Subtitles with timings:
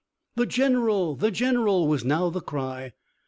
[0.35, 1.15] "The general!
[1.15, 2.93] the general!" was now the cry.